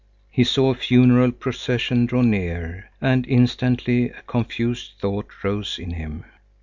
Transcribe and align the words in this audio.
He 0.31 0.43
saw 0.43 0.71
a 0.71 0.75
funeral 0.75 1.31
procession 1.31 2.07
draw 2.07 2.23
near, 2.23 2.89
and 2.99 3.23
instantly 3.27 4.09
a 4.09 4.23
confused 4.23 4.93
thought 4.99 5.27
rose 5.43 5.77
in 5.77 5.91
him. 5.91 6.25